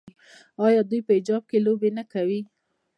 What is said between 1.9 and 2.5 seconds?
نه کوي؟